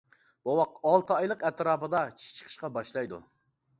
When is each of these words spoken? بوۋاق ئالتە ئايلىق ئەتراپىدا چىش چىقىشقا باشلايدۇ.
بوۋاق 0.47 0.71
ئالتە 0.91 1.17
ئايلىق 1.17 1.45
ئەتراپىدا 1.49 2.01
چىش 2.15 2.33
چىقىشقا 2.41 2.71
باشلايدۇ. 2.79 3.21